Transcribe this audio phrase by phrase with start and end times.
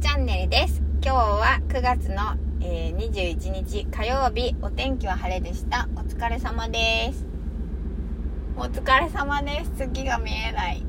[0.00, 0.80] チャンネルです。
[1.02, 5.88] 今日は9月の、えー、21日火曜日お天気は晴れでした。
[5.96, 7.26] お疲れ様です。
[8.56, 9.72] お疲れ様です。
[9.76, 10.84] 月が見えない。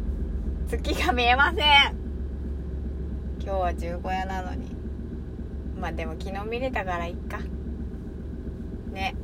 [0.67, 1.63] 月が見えません。
[3.41, 4.75] 今日は十五夜なのに。
[5.79, 7.39] まあでも昨日見れたからいっか。
[8.91, 9.15] ね。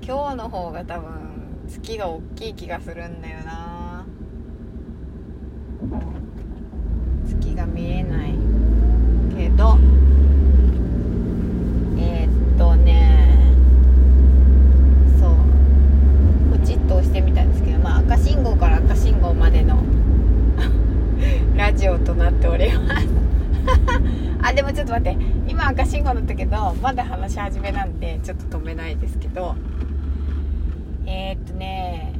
[0.00, 4.06] 今日の方が多分月が大きい気がするんだよな。
[7.26, 8.34] 月が見えない
[9.36, 9.78] けど
[11.98, 13.54] えー、っとね
[15.18, 19.82] そうポチッと押してみたんですけどまあ赤信号から赤信号までの
[21.56, 23.08] ラジオとなっております。
[24.42, 29.54] あでもちょっと待って今赤信号だったけどまだ話し始めなんでちょっと止めないですけど
[31.06, 32.12] えー、っとね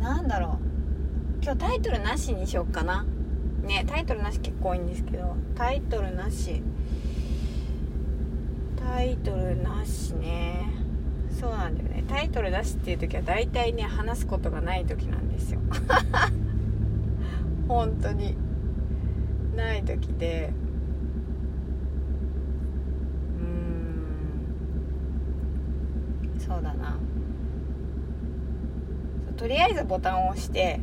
[0.00, 0.63] なんだろう。
[1.44, 3.04] 今日タイトルなしにしよっかな。
[3.64, 5.36] ねタイトルなし結構多いんですけど。
[5.54, 6.62] タイトルなし。
[8.78, 10.70] タイトルなしね。
[11.38, 12.02] そうなんだよね。
[12.08, 15.60] タイトルなしっていう時は大体ね話すことがない時なんですよ。
[17.68, 18.38] 本当に。
[19.54, 20.50] ない時で。
[23.38, 23.42] う
[26.38, 26.40] ん。
[26.40, 26.96] そうだな。
[29.36, 30.80] とりあえずボタンを押して。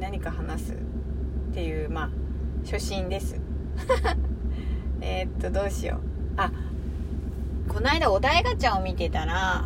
[0.00, 0.76] 何か話すっ
[1.54, 2.10] ていうまあ
[2.64, 3.40] 初心です。
[5.00, 6.00] えっとどうしよう。
[6.36, 6.50] あ
[7.68, 9.64] この間お題ガチャを見てたら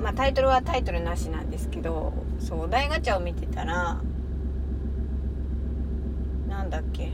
[0.00, 4.00] まあタイトルはタイトルなしなんですけどそうお題ガチャを見てたら
[6.48, 7.10] なんだっけ。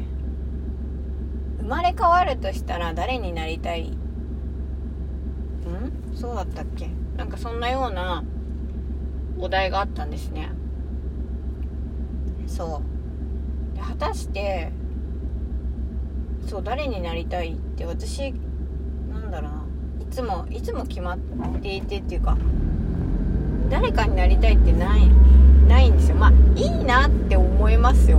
[1.61, 3.91] 生まれ変わるとしたら誰になりたい？
[3.91, 3.95] ん？
[6.15, 6.91] そうだったっけ？
[7.17, 8.25] なんかそんなような
[9.39, 10.51] お題があったんですね。
[12.47, 12.83] そ
[13.73, 13.77] う。
[13.77, 14.73] で果たして
[16.47, 18.33] そう誰になりたいって私
[19.11, 19.63] なんだろうな。
[20.01, 21.19] いつもいつも決まっ
[21.61, 22.37] ていてっていうか
[23.71, 25.09] 誰かになりたいってない
[25.67, 26.17] ないんですよ。
[26.17, 28.19] まあいいなって思いますよ。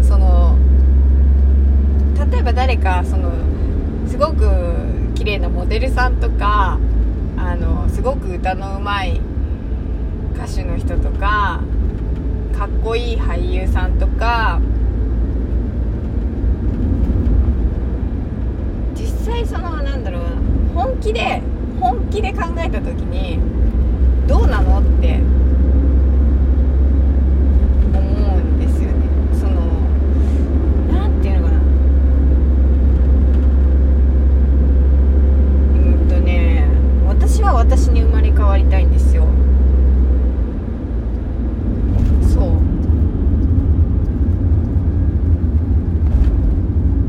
[0.00, 0.56] その
[2.30, 3.30] 例えば誰かその
[4.06, 4.48] すごく
[5.14, 6.78] 綺麗なモデルさんとか
[7.36, 9.20] あのすごく歌のうまい
[10.34, 11.60] 歌手の人とか
[12.56, 14.60] かっこいい俳優さんとか
[18.94, 20.22] 実際そのなんだろう
[20.74, 21.42] 本気で
[21.80, 23.38] 本気で考えた時に
[24.26, 25.20] どうなのって
[27.92, 29.06] 思うんですよね
[29.38, 29.60] その
[30.98, 31.60] なんていうのかなう
[36.04, 36.68] んとね
[37.06, 39.24] 私は私に生まれ変わりたいんですよ
[42.32, 42.44] そう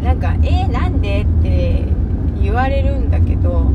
[0.03, 1.85] なんか「えー、なんで?」って
[2.41, 3.71] 言われるんだけど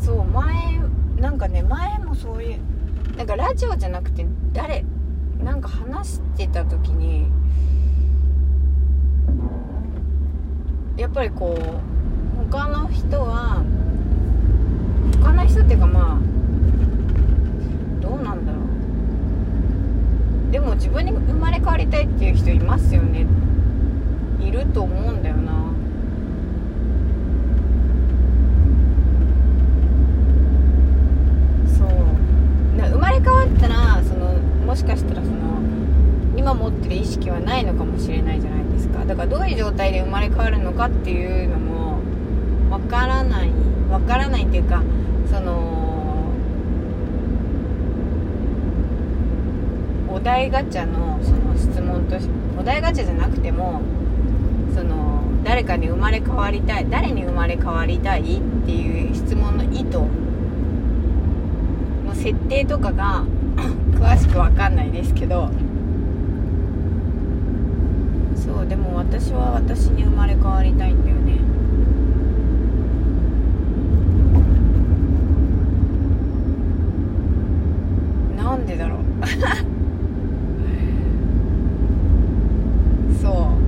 [0.00, 0.78] そう前
[1.16, 2.60] なんかね前もそういう
[3.16, 4.84] なんかラジオじゃなくて誰
[5.42, 7.26] なんか話してた時に
[10.96, 11.62] やっぱりこう
[12.52, 13.64] 他の人は
[15.20, 16.18] 他の人っていうかまあ
[18.00, 18.58] どうなんだろ
[20.48, 20.52] う。
[20.52, 23.26] でも自分に生まれ変わりたいっていう人いますよね。
[24.42, 25.52] いると思うんだよな。
[31.66, 31.88] そう。
[32.78, 34.34] な生まれ変わったらその
[34.66, 35.36] もしかしたらその
[36.36, 39.04] 今持ってる意識はないのかもしれないじゃないですか。
[39.04, 41.98] だからどういう状態で生まれ変わるのかっていうのも
[42.70, 43.50] わからない。
[43.90, 44.82] わからないっていうか
[45.28, 46.32] その
[50.08, 53.80] お題ガチャのその質問としお題ガチャじゃなくても
[54.74, 58.24] その誰かに生まれ変わりたい誰に生まれ変わりたいっ
[58.66, 59.98] ていう質問の意図
[62.06, 63.24] の設定とかが
[63.94, 65.50] 詳しく分かんないですけど
[68.36, 71.38] そうでも私は私に生まれ変わりたいんだよね
[78.36, 79.00] なんでだろう
[83.20, 83.60] そう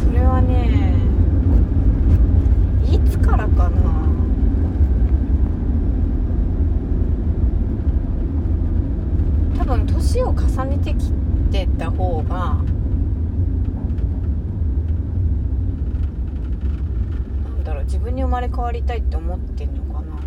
[0.00, 0.96] それはね
[2.90, 4.02] いつからかな
[9.58, 11.12] 多分年を重ねてき
[11.52, 12.56] てた方が
[17.84, 20.18] 自分に生まれ変わりたいって思ってんのかな。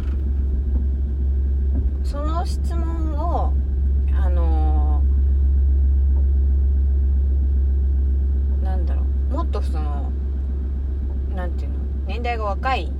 [2.03, 3.53] その質問を
[4.13, 5.03] あの
[8.63, 9.33] なんだろう。
[9.33, 10.11] もっとその
[11.35, 11.75] なんていうの。
[12.07, 12.91] 年代が若い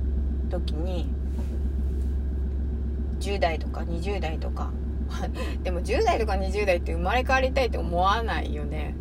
[0.50, 1.08] 時に
[3.20, 4.70] 10代とか20代とか。
[5.62, 8.94] でも10代とか 20代って生まれ変わりたいって思わないよね。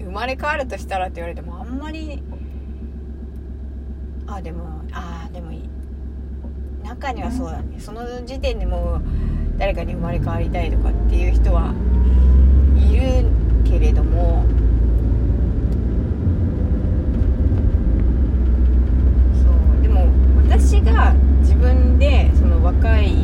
[0.00, 2.22] 生まれ変わるとしたらって言われてもあんまり
[4.26, 5.68] あでもあでもいい。
[6.84, 7.78] 中にはそうだね。
[7.78, 9.02] その時点でもう
[9.58, 11.74] 誰かに生まれ変わりたいとかっていう人は
[12.76, 13.28] いる
[13.64, 14.44] けれども
[19.34, 19.82] そう。
[19.82, 20.08] でも
[20.48, 23.14] 私が自分でその若い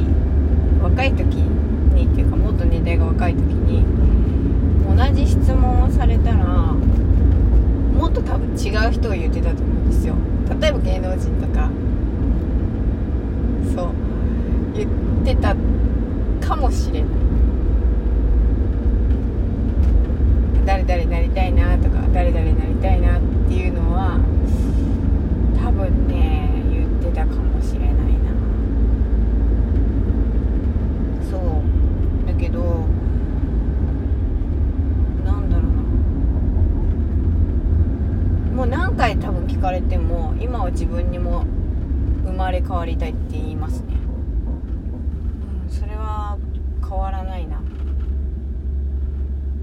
[0.83, 3.85] 若い時にっていうかもっと年代が若い時に
[4.87, 6.75] 同じ質問をされたら
[7.99, 10.15] もっと多分違う人を言ってたと思うんですよ。
[10.61, 11.69] 例えば芸能人とか。
[13.75, 13.93] そう。
[14.75, 14.91] 言っ
[15.25, 15.55] てた
[16.47, 17.09] かもしれない。
[20.69, 24.21] 誰々になりたいなとか誰々になりたいなっていうのは
[25.65, 28.31] 多分ね言ってたかもしれないな
[31.31, 31.63] そう
[32.27, 32.87] だけど
[35.25, 35.67] なんだろう
[38.51, 41.47] なもう何回多分聞かれても今は自分にも
[42.27, 43.95] 生まれ変わりたいって言いますね。
[43.95, 46.37] うんそれは
[46.87, 47.63] 変わらないな。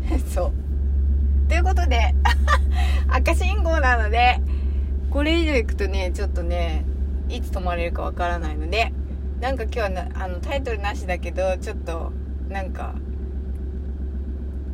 [0.28, 0.54] そう。
[1.48, 2.16] ということで
[3.08, 4.42] 赤信号なので
[5.12, 6.84] これ以上行くとねちょっとね
[7.30, 8.92] いつ止まれるかわからないので
[9.40, 12.12] なんか今日はなあのタイトルなしだけどちょっと
[12.50, 12.96] なんか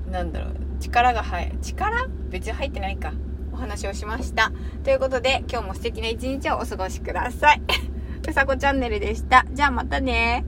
[0.10, 2.10] なんだろう力が入力？
[2.30, 3.14] 別に入ってないか。
[3.54, 4.52] お話をしました。
[4.84, 7.62] ということで今日も素敵な一日をお過ごしください。
[8.30, 9.46] うさこチャンネルでした。
[9.52, 10.46] じゃあまたね。